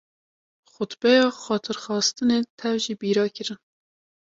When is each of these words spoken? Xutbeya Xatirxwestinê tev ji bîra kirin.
Xutbeya 0.71 1.27
Xatirxwestinê 1.41 2.37
tev 2.59 2.73
ji 2.83 2.93
bîra 2.99 3.25
kirin. 3.35 3.59